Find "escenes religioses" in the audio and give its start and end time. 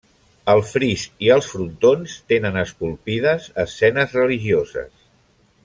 3.65-5.09